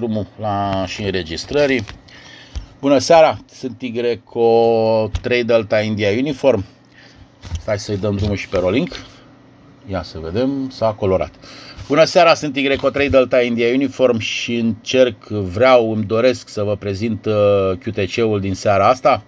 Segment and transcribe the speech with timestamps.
[0.00, 1.84] drumul la și înregistrării.
[2.80, 6.64] Bună seara, sunt Igreco 3 Delta India Uniform.
[7.60, 8.88] Stai să-i dăm drumul și pe rolling.
[9.90, 11.30] Ia să vedem, s-a colorat.
[11.88, 16.76] Bună seara, sunt Igreco 3 Delta India Uniform și încerc, vreau, îmi doresc să vă
[16.76, 17.32] prezint uh,
[17.78, 19.22] QTC-ul din seara asta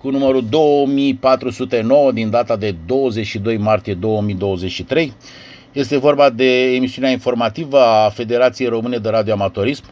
[0.00, 5.12] cu numărul 2409 din data de 22 martie 2023.
[5.74, 9.84] Este vorba de emisiunea informativă a Federației Române de Radioamatorism,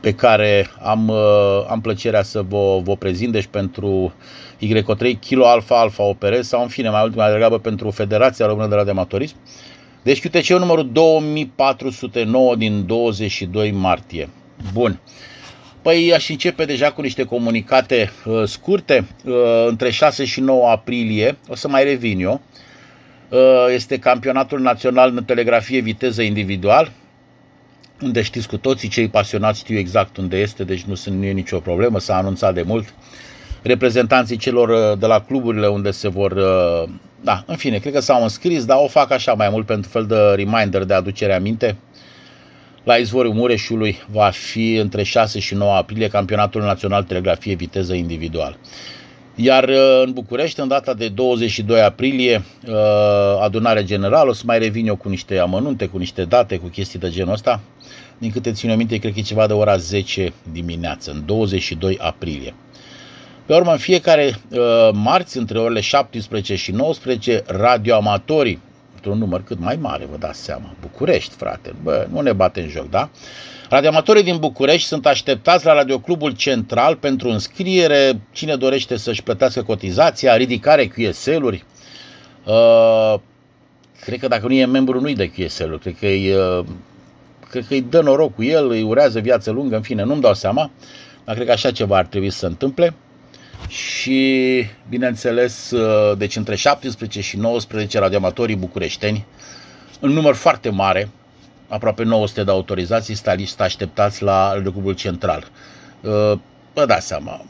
[0.00, 4.14] pe care am, uh, am plăcerea să vă, vă prezint, deci pentru
[4.60, 8.68] Y3 Kilo Alpha Alpha Operez sau în fine mai mult mai degrabă pentru Federația Română
[8.68, 9.36] de Radioamatorism.
[10.02, 14.28] Deci QTC numărul 2409 din 22 martie.
[14.72, 15.00] Bun.
[15.82, 19.06] Păi aș începe deja cu niște comunicate uh, scurte.
[19.24, 19.34] Uh,
[19.68, 22.40] între 6 și 9 aprilie, o să mai revin eu,
[23.28, 23.38] uh,
[23.74, 26.92] este campionatul național în telegrafie viteză individual,
[28.02, 31.32] unde știți cu toții, cei pasionați știu exact unde este, deci nu, sunt, nu e
[31.32, 32.94] nicio problemă, s-a anunțat de mult.
[33.62, 36.32] Reprezentanții celor uh, de la cluburile unde se vor...
[36.32, 36.88] Uh,
[37.20, 40.06] da, în fine, cred că s-au înscris, dar o fac așa mai mult pentru fel
[40.06, 41.76] de reminder, de aducere aminte.
[42.84, 48.58] La izvorul Mureșului va fi între 6 și 9 aprilie campionatul național telegrafie viteză individual.
[49.34, 52.42] Iar uh, în București, în data de 22 aprilie,
[53.40, 56.98] adunare generală, o să mai revin eu cu niște amănunte, cu niște date, cu chestii
[56.98, 57.60] de genul ăsta.
[58.18, 61.98] Din câte țin eu minte, cred că e ceva de ora 10 dimineață, în 22
[62.00, 62.54] aprilie.
[63.46, 64.58] Pe urmă, în fiecare uh,
[64.92, 68.60] marți, între orele 17 și 19, radioamatorii,
[69.04, 72.68] într-un număr cât mai mare, vă dați seama, București, frate, bă, nu ne bate în
[72.68, 73.10] joc, da?
[73.68, 80.36] Radioamatorii din București sunt așteptați la Radioclubul Central pentru înscriere, cine dorește să-și plătească cotizația,
[80.36, 81.64] ridicare QSL-uri.
[82.44, 83.14] Uh,
[84.00, 86.64] cred că dacă nu e membru, nu-i de QSL-uri, cred că îi, uh,
[87.50, 90.34] cred că îi dă noroc cu el, îi urează viață lungă, în fine, nu-mi dau
[90.34, 90.70] seama,
[91.24, 92.94] dar cred că așa ceva ar trebui să se întâmple
[93.68, 99.26] și, bineînțeles, uh, deci între 17 și 19 radioamatorii bucureșteni,
[100.00, 101.08] în număr foarte mare,
[101.68, 105.50] aproape 900 de autorizații, staliști așteptați la Clubul Central.
[106.00, 106.38] Uh,
[106.72, 107.44] vă dați seama,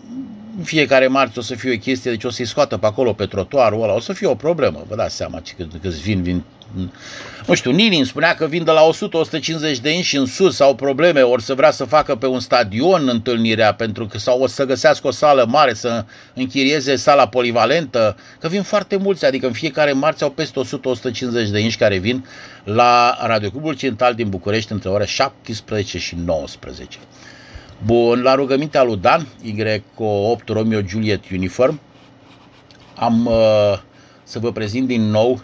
[0.58, 3.26] în fiecare marți o să fie o chestie, deci o să-i scoată pe acolo pe
[3.26, 6.42] trotuarul ăla, o să fie o problemă, vă dați seama ce câți vin, vin
[7.46, 8.80] nu știu, Nini îmi spunea că vin de la
[9.76, 13.08] 100-150 de inși în sus, sau probleme, ori să vrea să facă pe un stadion
[13.08, 16.04] întâlnirea, pentru că sau o să găsească o sală mare, să
[16.34, 21.58] închirieze sala polivalentă, că vin foarte mulți, adică în fiecare marți au peste 100-150 de
[21.58, 22.26] inși care vin
[22.64, 26.98] la Radioclubul Central din București între ore 17 și 19.
[27.84, 31.80] Bun, la rugămintea lui Dan, Y8 Romeo Juliet Uniform,
[32.96, 33.78] am uh,
[34.22, 35.40] să vă prezint din nou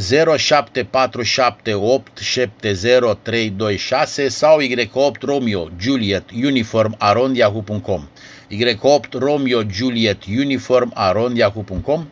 [4.27, 8.07] sau Y8 Romeo Juliet Uniform arondiacu.com
[8.49, 12.07] Y8 Romeo Juliet Uniform arondiacu.com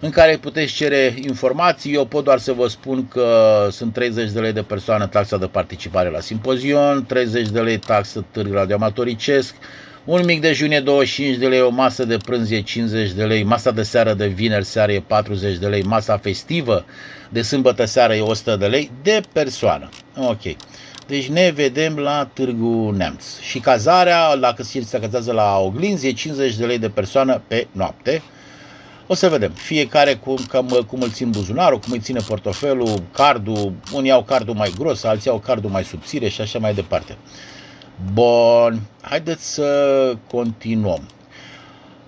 [0.00, 1.94] în care puteți cere informații.
[1.94, 5.46] Eu pot doar să vă spun că sunt 30 de lei de persoană taxa de
[5.46, 9.54] participare la simpozion, 30 de lei taxă târg radioamatoricesc,
[10.08, 13.42] un mic dejun e 25 de lei, o masă de prânz e 50 de lei,
[13.42, 16.84] masa de seară de vineri seară e 40 de lei, masa festivă
[17.28, 19.88] de sâmbătă seară e 100 de lei de persoană.
[20.16, 20.42] Ok.
[21.06, 23.38] Deci ne vedem la Târgu Neamț.
[23.40, 28.22] Și cazarea, dacă se cazează la oglinzi, e 50 de lei de persoană pe noapte.
[29.06, 29.50] O să vedem.
[29.50, 33.72] Fiecare cum, cum, cum îl țin buzunarul, cum îi ține portofelul, cardul.
[33.92, 37.16] Unii au cardul mai gros, alții au cardul mai subțire și așa mai departe.
[38.12, 41.08] Bun, haideți să continuăm.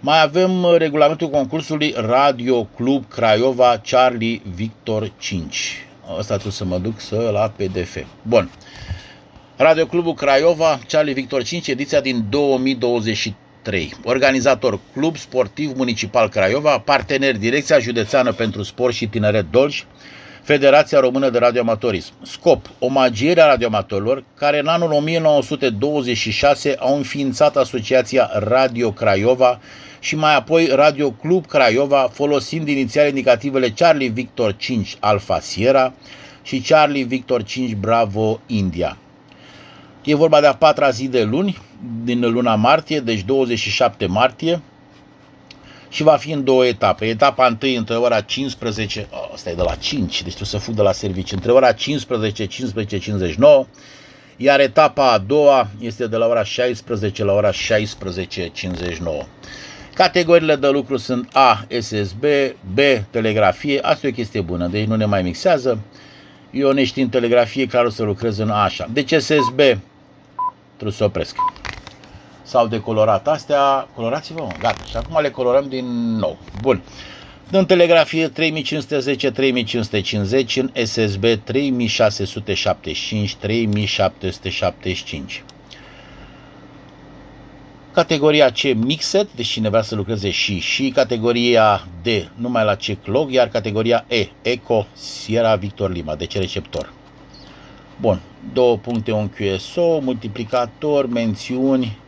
[0.01, 5.87] Mai avem regulamentul concursului Radio Club Craiova Charlie Victor 5.
[6.19, 7.97] Asta trebuie să mă duc să la PDF.
[8.23, 8.51] Bun.
[9.57, 13.93] Radio Clubul Craiova Charlie Victor 5, ediția din 2023 3.
[14.05, 19.85] Organizator Club Sportiv Municipal Craiova, partener Direcția Județeană pentru Sport și Tineret Dolj,
[20.43, 22.13] Federația Română de Radioamatorism.
[22.23, 29.61] Scop: omagierea radioamatorilor care în anul 1926 au înființat Asociația Radio Craiova
[29.99, 35.93] și mai apoi Radio Club Craiova, folosind inițial indicativele Charlie Victor 5 Alpha Sierra
[36.43, 38.97] și Charlie Victor 5 Bravo India.
[40.05, 41.59] E vorba de a patra zi de luni,
[42.05, 44.63] din luna martie, deci 27 martie,
[45.91, 47.07] și va fi în două etape.
[47.07, 50.75] Etapa întâi între ora 15, oh, asta e de la 5, deci trebuie să fug
[50.75, 53.67] de la serviciu, între ora 15, 15, 59,
[54.37, 57.57] iar etapa a doua este de la ora 16 la ora 16.59.
[59.95, 62.25] Categoriile de lucru sunt A, SSB,
[62.75, 62.79] B,
[63.11, 65.79] telegrafie, asta e o chestie bună, deci nu ne mai mixează.
[66.51, 68.89] Eu neștiind telegrafie, clar o să lucrez în A așa.
[68.93, 69.61] Deci SSB,
[70.77, 71.37] trebuie să opresc.
[72.51, 74.85] S-au decolorat astea, colorați-vă, mă, gata.
[74.85, 76.39] Și acum le colorăm din nou.
[76.61, 76.83] Bun.
[77.51, 78.33] În telegrafie 3510-3550,
[80.55, 81.31] în SSB 3675-3775.
[87.93, 93.03] Categoria C mixed, deci cine vrea să lucreze și și, categoria D numai la C
[93.03, 96.93] clog, iar categoria E, Eco, Sierra Victor Lima, deci receptor.
[98.01, 98.21] Bun,
[98.53, 101.99] două puncte, un QSO, multiplicator, mențiuni,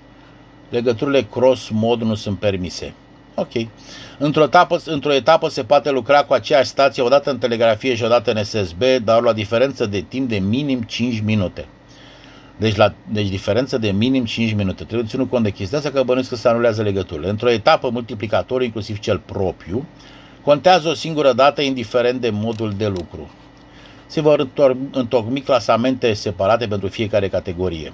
[0.72, 2.94] legăturile cross-mod nu sunt permise.
[3.34, 3.52] Ok.
[4.18, 8.32] Într-o etapă, într-o etapă se poate lucra cu aceeași stație odată în telegrafie și odată
[8.32, 11.66] în SSB, dar la diferență de timp de minim 5 minute.
[12.56, 14.84] Deci, la, deci diferență de minim 5 minute.
[14.84, 17.28] Trebuie ținut cont de chestia asta că bănuiesc că se anulează legăturile.
[17.28, 19.86] Într-o etapă, multiplicatorul, inclusiv cel propriu,
[20.42, 23.30] contează o singură dată, indiferent de modul de lucru.
[24.06, 24.48] Se vor
[24.90, 27.92] întocmi clasamente separate pentru fiecare categorie.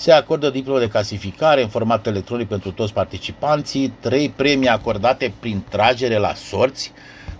[0.00, 5.64] Se acordă diplomă de clasificare în format electronic pentru toți participanții, trei premii acordate prin
[5.68, 6.92] tragere la sorți,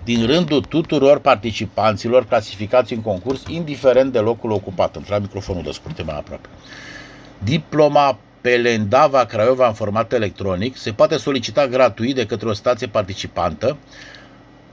[0.04, 4.96] din rândul tuturor participanților clasificați în concurs, indiferent de locul ocupat.
[4.96, 6.48] Îmi trag microfonul de scurte mai aproape.
[7.38, 13.76] Diploma Pelendava Craiova în format electronic se poate solicita gratuit de către o stație participantă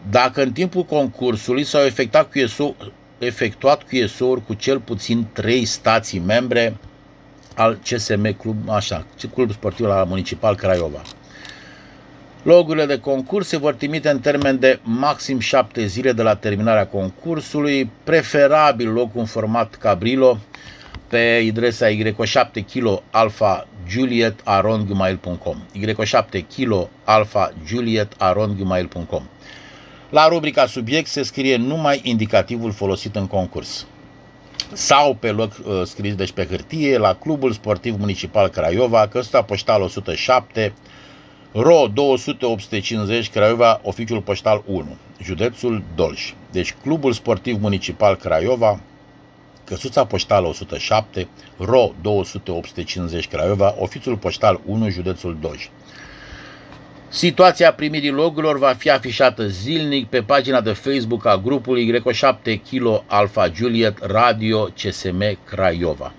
[0.09, 2.75] dacă în timpul concursului s-au efectuat QSO,
[3.17, 6.77] efectuat QSO-uri cu cel puțin 3 stații membre
[7.57, 11.01] al CSM Club, așa, Club Sportiv la Municipal Craiova.
[12.43, 16.87] Logurile de concurs se vor trimite în termen de maxim 7 zile de la terminarea
[16.87, 20.37] concursului, preferabil log în format Cabrilo
[21.07, 29.23] pe adresa y7 kilo alfa juliet arondgmail.com y7 kilo alfa juliet arondgmail.com
[30.09, 33.85] La rubrica subiect se scrie numai indicativul folosit în concurs
[34.73, 39.83] sau pe loc uh, scris deci pe hârtie la Clubul Sportiv Municipal Craiova, căsuța poștală
[39.83, 40.73] 107
[41.51, 42.45] RO 200
[43.31, 46.33] Craiova, oficiul poștal 1, județul Dolj.
[46.51, 48.79] Deci Clubul Sportiv Municipal Craiova,
[49.63, 51.27] căsuța poștală 107,
[51.57, 52.51] RO 200
[53.29, 55.69] Craiova, oficiul poștal 1, județul Dolj.
[57.09, 63.03] Situația primirii logurilor va fi afișată zilnic pe pagina de Facebook a grupului Y7 Kilo
[63.07, 66.13] Alpha Juliet Radio CSM Craiova.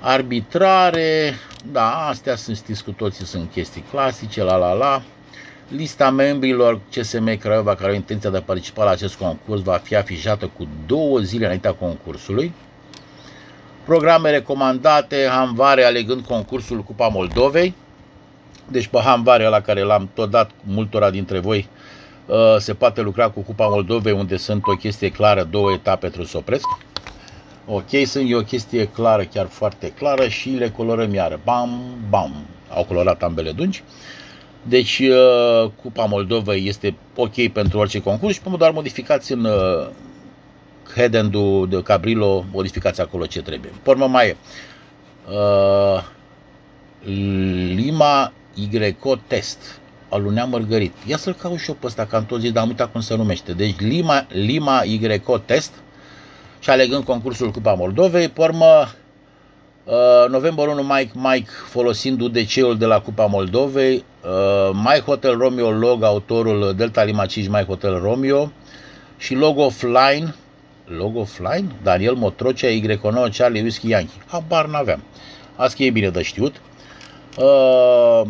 [0.00, 1.34] Arbitrare,
[1.72, 5.02] da, astea sunt, știți cu toții, sunt chestii clasice, la la la.
[5.68, 9.96] Lista membrilor CSM Craiova care au intenția de a participa la acest concurs va fi
[9.96, 12.52] afișată cu două zile înaintea concursului.
[13.84, 17.74] Programe recomandate, Hamvare alegând concursul Cupa Moldovei.
[18.68, 21.68] Deci pe Hamvare la care l-am tot dat multora dintre voi,
[22.26, 26.26] uh, se poate lucra cu Cupa Moldovei unde sunt o chestie clară, două etape trebuie
[26.26, 26.64] să opresc.
[27.66, 31.40] Ok, sunt o chestie clară, chiar foarte clară și le colorăm iară.
[31.44, 32.46] Bam, bam.
[32.74, 33.82] Au colorat ambele dungi.
[34.62, 39.88] Deci, uh, Cupa Moldovei este ok pentru orice concurs și doar modificați în uh,
[40.94, 41.26] head
[41.68, 43.72] de Cabrilo, modificați acolo ce trebuie.
[43.82, 44.36] Pormă mai e.
[45.30, 46.02] Uh,
[47.74, 49.58] Lima YCO Test
[50.08, 50.92] al lui Mărgărit.
[51.06, 53.00] Ia să-l caut și eu pe ăsta, că am tot zis, dar am uitat cum
[53.00, 53.52] se numește.
[53.52, 55.72] Deci Lima, Lima YCO Test
[56.58, 58.28] și alegând concursul Cupa Moldovei.
[58.28, 58.88] Pe urmă,
[59.84, 65.70] uh, November 1 Mike Mike folosind UDC-ul de la Cupa Moldovei, uh, Mike Hotel Romeo
[65.70, 68.52] log, autorul Delta Lima 5 Mike Hotel Romeo
[69.18, 70.34] și logo offline,
[70.84, 74.22] logo offline, Daniel Motrocea, Y9 Charlie Whisky Yankee.
[74.26, 75.02] Habar n-aveam.
[75.56, 76.60] Asta e bine de știut.
[77.38, 78.22] Uh,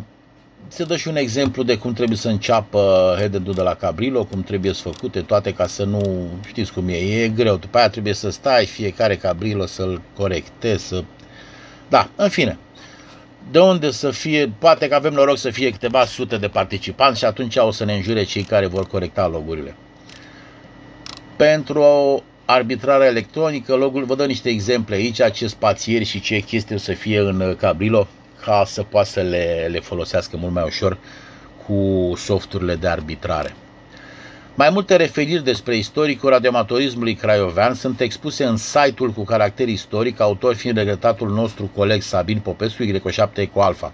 [0.68, 4.42] se dă și un exemplu de cum trebuie să înceapă head de la Cabrilo, cum
[4.42, 7.56] trebuie să făcute toate ca să nu, știți cum e, e greu.
[7.56, 11.04] După aia trebuie să stai fiecare Cabrilo să-l corectezi, să...
[11.88, 12.58] Da, în fine.
[13.50, 17.24] de unde să fie, poate că avem noroc să fie câteva sute de participanți și
[17.24, 19.76] atunci o să ne înjure cei care vor corecta logurile.
[21.36, 21.82] Pentru
[22.44, 26.92] arbitrarea electronică, logul, vă dau niște exemple aici, ce spațieri și ce chestii o să
[26.92, 28.06] fie în Cabrilo,
[28.46, 30.98] ca să poată să le, le folosească mult mai ușor
[31.66, 33.54] cu softurile de arbitrare.
[34.54, 40.54] Mai multe referiri despre istoricul radioamatorismului craiovean sunt expuse în site-ul cu caracter istoric, autor
[40.54, 43.92] fiind regretatul nostru coleg Sabin Popescu, Y7 Eco Alpha.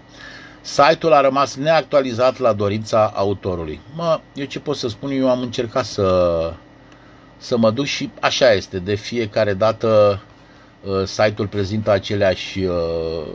[0.61, 3.79] Site-ul a rămas neactualizat la dorința autorului.
[3.95, 6.53] Mă, eu ce pot să spun, eu am încercat să,
[7.37, 8.79] să mă duc și așa este.
[8.79, 10.21] De fiecare dată
[10.83, 13.25] uh, site-ul prezintă aceleași, uh,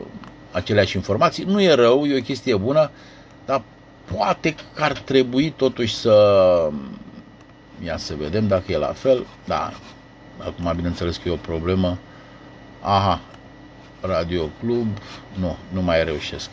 [0.59, 1.45] aceleași informații.
[1.45, 2.91] Nu e rău, e o chestie bună,
[3.47, 3.63] dar
[4.15, 6.15] poate că ar trebui totuși să
[7.85, 9.27] Ia să vedem dacă e la fel.
[9.45, 9.73] Da,
[10.39, 11.99] acum bineînțeles că e o problemă.
[12.81, 13.21] Aha,
[14.01, 14.87] Radio Club.
[15.35, 16.51] Nu, nu mai reușesc.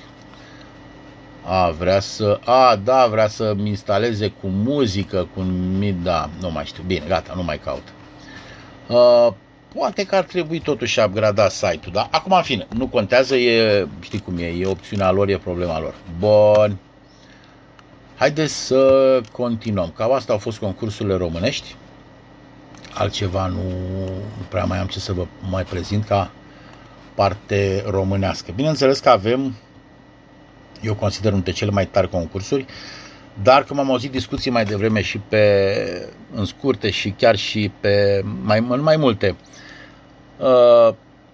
[1.44, 2.40] A, vrea să...
[2.46, 5.46] A, da, vrea să-mi instaleze cu muzică, cu...
[6.04, 6.84] Da, nu mai știu.
[6.88, 7.94] Bine, gata, nu mai caut.
[8.88, 9.34] Uh,
[9.76, 12.08] poate că ar trebui totuși upgrada site-ul, da?
[12.12, 15.94] Acum, în fine, nu contează, e, știi cum e, e opțiunea lor, e problema lor.
[16.20, 16.78] Bun.
[18.16, 19.94] Haideți să continuăm.
[19.96, 21.76] Cam asta au fost concursurile românești.
[22.94, 23.64] Altceva nu,
[24.38, 26.32] nu prea mai am ce să vă mai prezint ca
[27.14, 28.52] parte românească.
[28.56, 29.56] Bineînțeles că avem,
[30.82, 32.66] eu consider, unul dintre cele mai tari concursuri,
[33.44, 35.66] dar cum am auzit discuții mai devreme și pe
[36.36, 39.56] în scurte și chiar și pe mai, în mai multe, uh,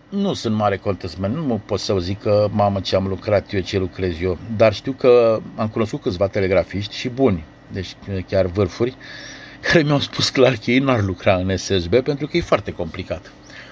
[0.09, 3.77] nu sunt mare contestment, nu pot să zic că mamă ce am lucrat eu, ce
[3.77, 7.95] lucrez eu, dar știu că am cunoscut câțiva telegrafiști și buni, deci
[8.27, 8.95] chiar vârfuri,
[9.71, 12.71] care mi-au spus clar că ei nu ar lucra în SSB pentru că e foarte
[12.73, 13.31] complicat.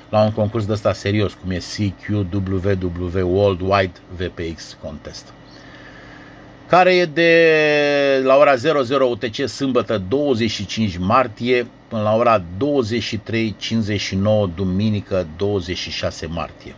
[0.09, 5.33] La un concurs de ăsta serios, cum e CQWW Worldwide VPX Contest
[6.69, 12.45] care e de la ora 00 UTC sâmbătă 25 martie până la ora 23.59
[14.55, 16.75] duminică 26 martie.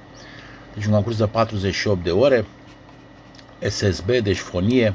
[0.73, 2.45] Deci un concurs de 48 de ore,
[3.69, 4.93] SSB, deci fonie,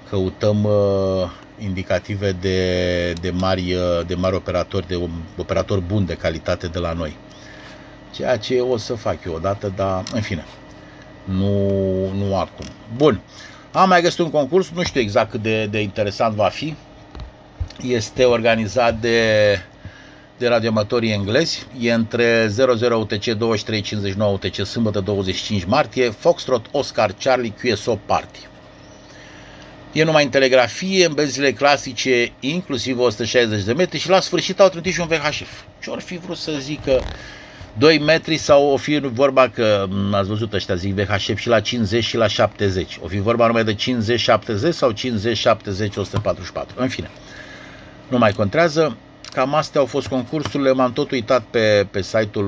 [0.10, 6.68] căutăm uh, indicative de, de, mari, uh, de mari operatori, de operatori buni de calitate
[6.68, 7.16] de la noi.
[8.14, 10.46] Ceea ce o să fac eu odată, dar în fine,
[11.24, 11.52] nu,
[12.18, 12.66] nu acum.
[12.96, 13.22] Bun,
[13.72, 16.76] am mai găsit un concurs, nu știu exact cât de, de interesant va fi.
[17.82, 19.26] Este organizat de
[20.40, 21.66] de radioamatorii englezi.
[21.80, 28.40] E între 00 UTC 2359 UTC sâmbătă 25 martie, Foxtrot Oscar Charlie QSO Party.
[29.92, 34.70] E numai în telegrafie, în benzile clasice, inclusiv 160 de metri și la sfârșit au
[34.70, 35.62] trântit și un VHF.
[35.82, 37.02] Ce ori fi vrut să zică
[37.78, 42.04] 2 metri sau o fi vorba că, ați văzut ăștia zic VHF și la 50
[42.04, 43.00] și la 70.
[43.02, 43.78] O fi vorba numai de 50-70
[44.70, 44.96] sau 50-70-144.
[46.76, 47.10] În fine,
[48.08, 48.98] nu mai contează.
[49.34, 52.48] Cam astea au fost concursurile, m-am tot uitat pe, pe site-ul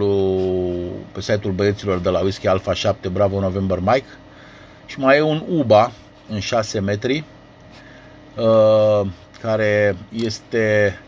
[1.12, 4.06] pe site-ul băieților de la Whisky Alpha 7 Bravo November Mike
[4.86, 5.92] și mai e un UBA
[6.30, 7.24] în 6 metri
[8.38, 9.08] uh,
[9.42, 11.00] care este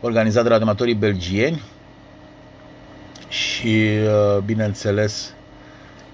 [0.00, 1.62] organizat de radioamatorii belgieni
[3.28, 5.32] și, uh, bineînțeles,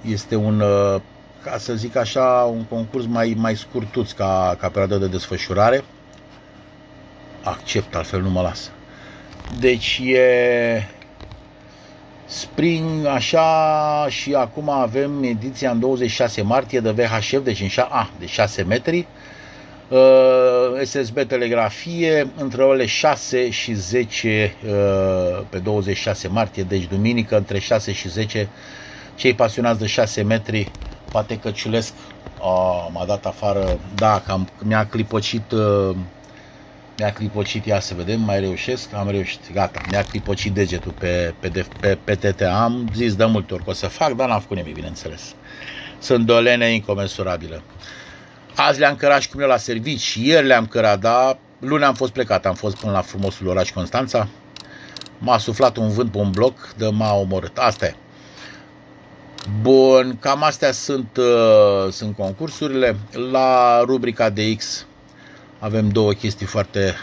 [0.05, 1.01] este un, uh,
[1.43, 5.85] ca să zic așa, un concurs mai, mai scurtuț ca, ca perioadă de desfășurare.
[7.45, 8.71] Accept, altfel nu mă las.
[9.59, 10.89] Deci e
[12.27, 18.11] Spring așa și acum avem ediția în 26 martie de VHF, deci în 6, a,
[18.19, 19.07] de 6 metri.
[19.89, 19.99] Uh,
[20.85, 27.93] SSB telegrafie între orele 6 și 10 uh, pe 26 martie, deci duminică între 6
[27.93, 28.49] și 10
[29.15, 30.71] cei pasionați de 6 metri
[31.11, 31.93] poate că ciulesc
[32.39, 35.97] oh, m-a dat afară, da, cam mi-a clipocit uh,
[37.01, 41.67] mi-a clipocit, ia să vedem, mai reușesc, am reușit, gata, mi-a clipocit degetul pe, pe,
[41.81, 44.57] pe, pe TT, am zis de multe ori că o să fac, dar n-am făcut
[44.57, 45.35] nimic, bineînțeles.
[45.99, 47.63] Sunt dolene incomensurabilă.
[48.57, 51.95] Azi le-am cărat și cum eu la servici și ieri le-am cărat, dar luni am
[51.95, 54.29] fost plecat, am fost până la frumosul oraș Constanța.
[55.19, 57.59] M-a suflat un vânt pe un bloc de m-a omorât.
[57.59, 57.95] Asta e.
[59.61, 62.97] Bun, cam astea sunt, uh, sunt concursurile.
[63.31, 64.87] La rubrica de X
[65.61, 66.95] avem două chestii foarte...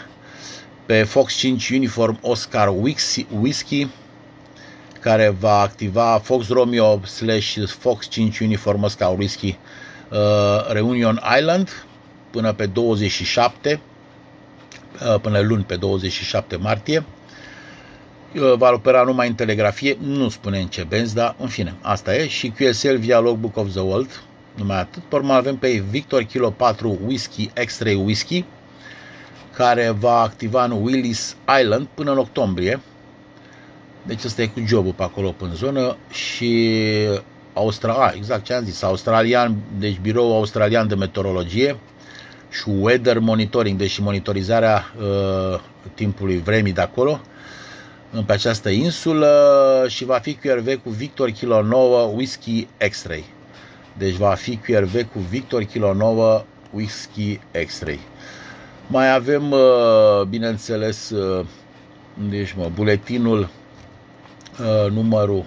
[0.86, 2.72] Pe Fox 5 Uniform Oscar
[3.40, 3.86] Whisky,
[5.00, 9.58] care va activa Fox Romeo slash Fox 5 Uniform Oscar Whisky
[10.10, 11.86] uh, Reunion Island
[12.30, 13.80] până pe 27,
[15.12, 17.04] uh, până luni pe 27 martie.
[18.34, 22.16] Uh, va opera numai în telegrafie, nu spune în ce benzi, dar în fine, asta
[22.16, 22.28] e.
[22.28, 24.22] Și QSL via Logbook of the World,
[24.58, 25.02] numai atât.
[25.02, 28.44] Pe urmă avem pe Victor Kilo 4 Whisky X-Ray Whisky,
[29.56, 32.80] care va activa în Willis Island până în octombrie.
[34.02, 36.72] Deci ăsta e cu jobul pe acolo, în zonă și
[37.52, 41.76] Austra, exact ce am zis, australian, deci birou australian de meteorologie
[42.50, 45.60] și weather monitoring, deci monitorizarea uh,
[45.94, 47.20] timpului vremii de acolo
[48.26, 53.24] pe această insulă și va fi QRV cu Victor Kilo 9 Whisky X-Ray.
[53.98, 58.00] Deci va fi QRV cu Victor Kilo 9 Whisky X-Ray.
[58.86, 61.46] Mai avem, uh, bineînțeles, uh,
[62.28, 65.44] deci, mă, buletinul uh, numărul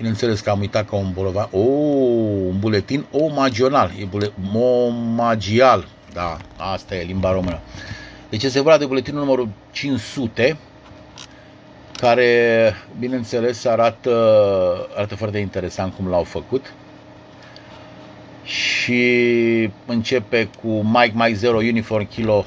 [0.00, 1.48] Bineînțeles că am uitat ca un bolovan.
[1.52, 3.90] O, un buletin omagional.
[4.00, 5.88] E bule, omagial.
[6.12, 7.58] Da, asta e limba română.
[8.30, 10.56] Deci este vorba de buletinul numărul 500,
[11.96, 14.10] care, bineînțeles, arată,
[14.94, 16.72] arată foarte interesant cum l-au făcut.
[18.50, 22.44] Și începe cu Mike Mike Zero Uniform Kilo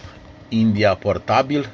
[0.49, 1.69] India portabil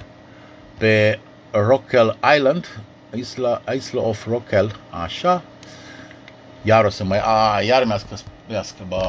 [0.78, 1.20] pe
[1.52, 2.82] Rockell Island,
[3.16, 5.42] Isla, Isla of Rockell, așa.
[6.62, 7.20] Iar o să mai...
[7.24, 8.24] A, iar mi-a scăs...
[8.88, 9.08] bă,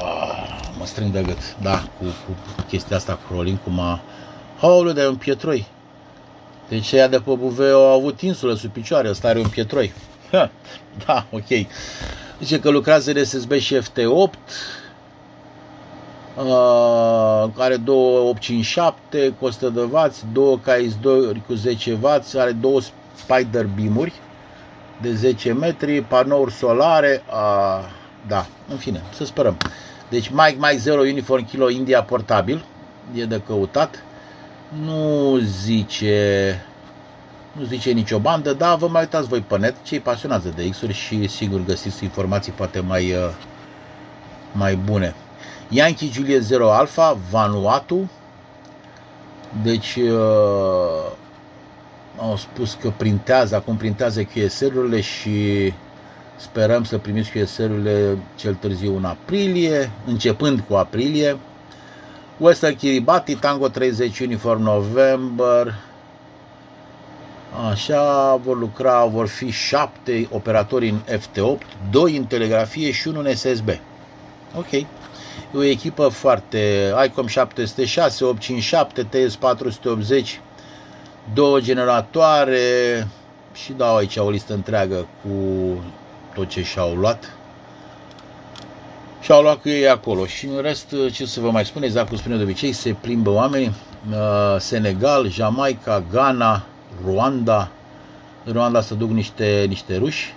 [0.79, 1.57] mă strâng de gât.
[1.63, 2.37] Da, cu, cu
[2.69, 4.01] chestia asta cu rolling, cum a...
[4.61, 5.67] Haulu, dar e un pietroi.
[6.69, 9.93] Deci ea de pe Buveu au avut insulă sub picioare, ăsta are un pietroi.
[10.31, 10.51] Ha,
[11.07, 11.67] da, ok.
[12.41, 14.39] Zice că lucrează RSSB și FT8,
[16.37, 22.81] uh, are două 857 cu 100 de W, două KS2 cu 10 W, are două
[23.15, 24.13] Spider beam
[25.01, 27.85] de 10 metri, panouri solare, uh,
[28.27, 29.57] da, în fine, să sperăm.
[30.09, 32.65] Deci Mike Mike 0 Uniform Kilo India portabil,
[33.15, 34.05] e de căutat
[34.85, 36.65] nu zice
[37.53, 40.93] nu zice nicio bandă, dar vă mai uitați voi pe net, cei pasionați de X-uri
[40.93, 43.31] și sigur găsiți informații poate mai, uh,
[44.53, 45.15] mai bune.
[45.73, 48.11] Yankee Juliet 0 Alpha, Vanuatu,
[49.63, 51.13] deci uh,
[52.19, 55.73] au spus că printează, acum printează QSL-urile și
[56.37, 61.37] sperăm să primiți QSL-urile cel târziu în aprilie, începând cu aprilie.
[62.37, 65.75] Western Kiribati, Tango 30 Uniform November.
[67.71, 73.35] Așa, vor lucra, vor fi șapte operatori în FT8, doi în telegrafie și unul în
[73.35, 73.69] SSB.
[74.57, 74.87] Ok.
[75.55, 76.93] E o echipă foarte...
[77.07, 80.41] ICOM 706, 857, TS 480,
[81.35, 83.09] două generatoare
[83.53, 85.31] și dau aici o listă întreagă cu
[86.35, 87.35] tot ce și-au luat
[89.21, 90.27] și au luat cu ei acolo.
[90.27, 93.31] Și în rest, ce să vă mai spun, exact cum spune de obicei, se plimbă
[93.31, 93.75] oameni.
[94.11, 96.63] Uh, Senegal, Jamaica, Ghana,
[97.07, 97.71] Rwanda.
[98.45, 100.35] În Rwanda să duc niște, niște ruși.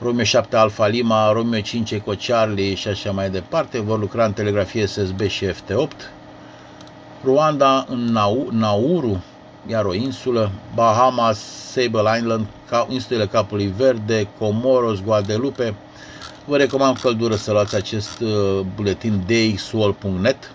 [0.00, 3.80] Romeo 7 Alfa Lima, Romeo 5 Eco Charlie și așa mai departe.
[3.80, 6.10] Vor lucra în telegrafie SSB și FT8.
[7.24, 8.18] Rwanda în
[8.50, 9.22] Nauru,
[9.66, 10.50] iar o insulă.
[10.74, 11.38] Bahamas,
[11.70, 12.46] Sable Island,
[12.88, 15.74] insulele Capului Verde, Comoros, Guadeloupe,
[16.46, 20.50] Vă recomand căldură să luați acest uh, buletin dxwall.net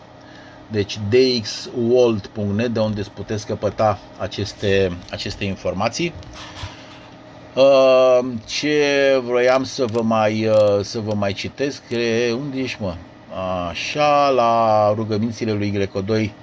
[0.72, 6.14] deci dxworld.net de unde puteți căpăta aceste, aceste informații.
[7.56, 11.82] Uh, ce vroiam să vă mai, uh, să vă mai citesc,
[12.34, 12.96] unde ești mă?
[13.70, 16.34] Așa, la rugămințile lui Greco 2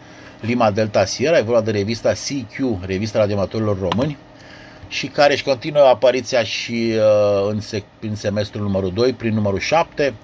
[0.40, 4.16] Lima Delta Sierra, e vorba de revista CQ, revista radiomatorilor români,
[4.88, 9.58] și care își continuă apariția și uh, în, se- în semestrul numărul 2, prin numărul
[9.58, 10.14] 7.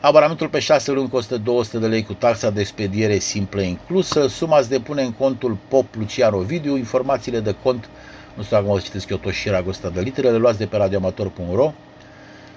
[0.00, 4.26] Abonamentul pe 6 luni costă 200 de lei cu taxa de expediere simplă inclusă.
[4.26, 6.76] Suma se depune în contul Pop Lucian Ovidiu.
[6.76, 7.88] Informațiile de cont,
[8.34, 10.76] nu știu dacă mă citesc eu tot și ăsta de litere, le luați de pe
[10.76, 11.72] radioamator.ro.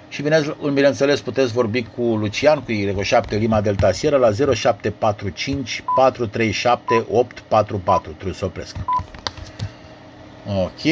[0.08, 7.06] Și bine, bineînțeles puteți vorbi cu Lucian, cu Y7 Lima Delta Sierra la 0745 437
[7.10, 8.10] 844.
[8.10, 8.76] Trebuie să opresc.
[10.46, 10.82] Ok.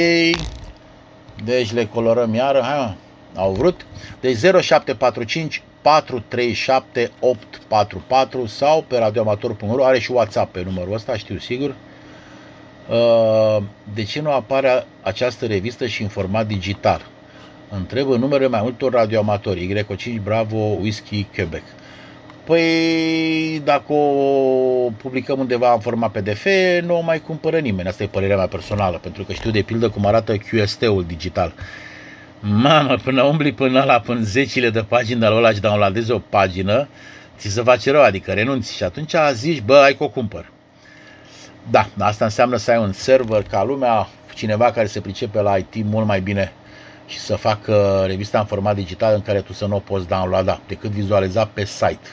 [1.45, 2.61] Deci le colorăm iară.
[2.63, 2.97] Hai,
[3.35, 3.87] au vrut.
[4.21, 11.69] Deci 0745 437 844 sau pe radioamator.ro are și WhatsApp pe numărul ăsta, știu sigur.
[11.69, 11.90] Uh,
[13.95, 17.07] de ce nu apare această revistă și în format digital?
[17.69, 21.63] Întreb în numele mai multor radioamatori, Y5 Bravo Whisky Quebec.
[22.45, 26.47] Păi, dacă o publicăm undeva în format PDF,
[26.83, 27.89] nu o mai cumpără nimeni.
[27.89, 31.53] Asta e părerea mea personală, pentru că știu de pildă cum arată QST-ul digital.
[32.41, 36.19] Mamă, până umbli până la până zecile de pagini de la ăla și downloadezi o
[36.19, 36.89] pagină,
[37.39, 40.51] ți se face rău, adică renunți și atunci zici, bă, ai că o cumpăr.
[41.71, 45.85] Da, asta înseamnă să ai un server ca lumea, cineva care se pricepe la IT
[45.85, 46.53] mult mai bine
[47.07, 50.61] și să facă revista în format digital în care tu să nu o poți downloada,
[50.67, 52.09] decât vizualiza pe site.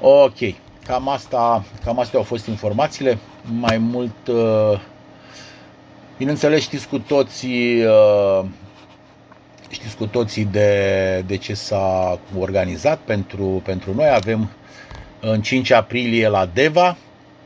[0.00, 0.36] Ok,
[0.86, 3.18] cam, asta, cam astea au fost informațiile.
[3.58, 4.80] Mai mult, uh,
[6.16, 8.44] bineînțeles, știți cu toții, uh,
[9.70, 14.08] știți cu toții de, de ce s-a organizat pentru, pentru noi.
[14.08, 14.50] Avem
[15.20, 16.96] în 5 aprilie la Deva,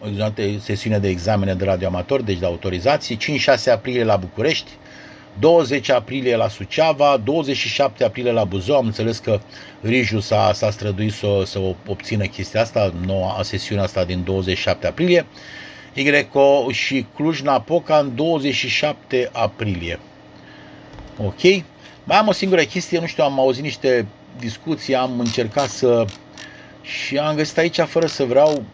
[0.03, 3.19] o sesiune de examene de radioamator, deci de autorizații,
[3.69, 4.71] 5-6 aprilie la București,
[5.39, 9.41] 20 aprilie la Suceava, 27 aprilie la Buzău, am înțeles că
[9.83, 15.27] Riju s-a, s-a străduit să, să obțină chestia asta, noua sesiune asta din 27 aprilie,
[15.95, 19.99] Greco și Cluj-Napoca în 27 aprilie.
[21.19, 21.43] Ok?
[22.05, 24.07] Mai am o singură chestie, nu știu, am auzit niște
[24.39, 26.05] discuții, am încercat să...
[26.83, 28.65] și am găsit aici fără să vreau,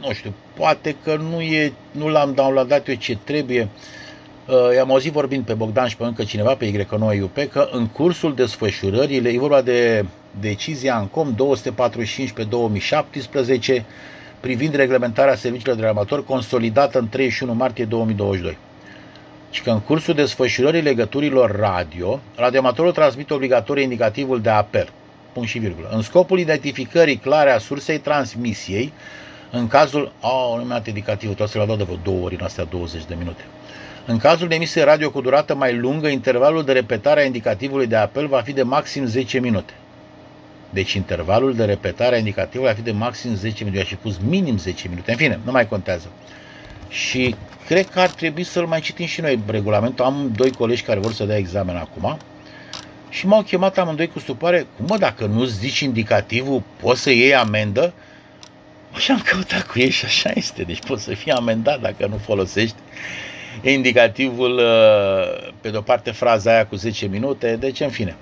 [0.00, 3.68] nu știu, poate că nu, e, nu l-am downloadat eu ce trebuie,
[4.48, 8.34] Uh, i-am auzit vorbind pe Bogdan și pe încă cineva pe Y9UP că în cursul
[8.34, 10.04] desfășurării, e vorba de
[10.40, 13.84] decizia ANCOM 245 pe 2017
[14.40, 18.56] privind reglementarea serviciilor de amator consolidată în 31 martie 2022.
[19.50, 24.88] Și că în cursul desfășurării legăturilor radio, radioamatorul transmite obligatoriu indicativul de apel,
[25.32, 28.92] punct și virgulă, în scopul identificării clare a sursei transmisiei,
[29.52, 32.44] în cazul, oh, nu mi-a indicativul, tot să l-a dat de vreo două ori în
[32.44, 33.44] astea 20 de minute.
[34.06, 37.96] În cazul de emisie radio cu durată mai lungă, intervalul de repetare a indicativului de
[37.96, 39.72] apel va fi de maxim 10 minute.
[40.70, 43.80] Deci intervalul de repetare a indicativului va fi de maxim 10 minute.
[43.80, 45.10] Eu și pus minim 10 minute.
[45.10, 46.06] În fine, nu mai contează.
[46.88, 47.34] Și
[47.66, 50.04] cred că ar trebui să-l mai citim și noi regulamentul.
[50.04, 52.18] Am doi colegi care vor să dea examen acum
[53.08, 54.66] și m-au chemat amândoi cu stupare.
[54.76, 57.92] Cum mă, dacă nu zici indicativul, poți să iei amendă?
[58.92, 60.62] Așa am căutat cu ei și așa este.
[60.62, 62.76] Deci poți să fii amendat dacă nu folosești
[63.62, 68.16] indicativul, uh, pe de-o parte fraza aia cu 10 minute, deci în fine.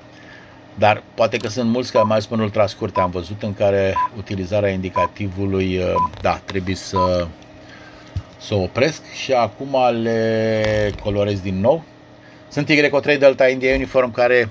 [0.74, 4.70] Dar poate că sunt mulți care mai spun ultra scurte, am văzut în care utilizarea
[4.70, 7.26] indicativului, uh, da, trebuie să,
[8.38, 11.84] să o opresc și acum le colorez din nou.
[12.48, 14.50] Sunt Y3 Delta India Uniform care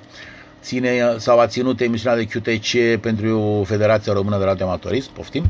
[0.62, 5.44] ține sau a ținut emisiunea de QTC pentru Federația Română de Radioamatorism, poftim.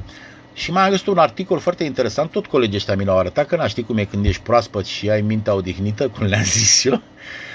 [0.60, 3.56] Și mai am găsit un articol foarte interesant, tot colegii ăștia mi l-au arătat, că
[3.56, 7.02] n ști cum e când ești proaspăt și ai mintea odihnită, cum le-am zis eu.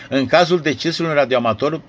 [0.09, 1.81] În cazul decesului unui radioamator,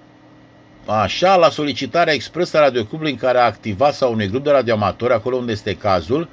[0.86, 5.14] așa, la solicitarea expresă a radioclubului în care a activat sau unui grup de radioamatori,
[5.14, 6.28] acolo unde este cazul,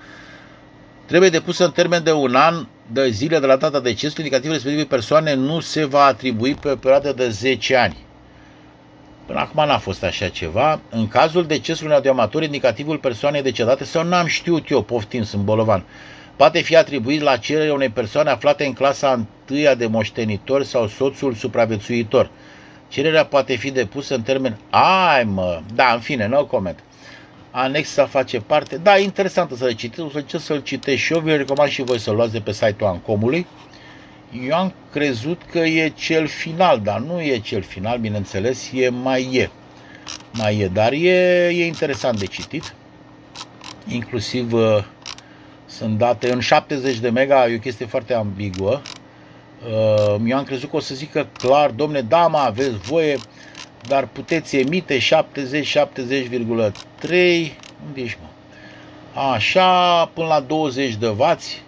[1.06, 4.84] trebuie depusă în termen de un an de zile de la data decesului, indicativ respectiv
[4.84, 7.96] persoane nu se va atribui pe o perioadă de 10 ani.
[9.32, 10.80] Până acum n-a fost așa ceva.
[10.90, 15.84] În cazul decesului unui radioamator, indicativul persoanei decedate, sau n-am știut eu, poftim, sunt bolovan,
[16.36, 21.34] poate fi atribuit la cererea unei persoane aflate în clasa întâia de moștenitor sau soțul
[21.34, 22.30] supraviețuitor.
[22.88, 24.58] Cererea poate fi depusă în termen...
[24.70, 25.60] Ai, mă!
[25.74, 26.78] Da, în fine, nu coment.
[27.50, 28.76] Anexa face parte...
[28.76, 31.18] Da, interesant să-l citesc, să să-l citesc și eu.
[31.20, 33.46] Vi recomand și voi să-l luați de pe site-ul Ancomului
[34.40, 39.34] eu am crezut că e cel final, dar nu e cel final, bineînțeles, e mai
[39.34, 39.50] e.
[40.32, 42.74] Mai e, dar e, e interesant de citit.
[43.88, 44.84] inclusiv uh,
[45.66, 48.80] sunt date în 70 de mega, e o chestie foarte ambiguă.
[49.66, 53.18] Uh, eu am crezut că o să zică clar, domne, da, mă, aveți voie,
[53.86, 55.82] dar puteți emite 70, 70,3,
[57.86, 58.28] unde ești, mă?
[59.20, 61.62] Așa, până la 20 de vați,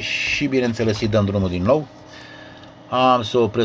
[0.00, 1.86] Și bineînțeles îi dăm drumul din nou.
[2.88, 3.62] Am să opresc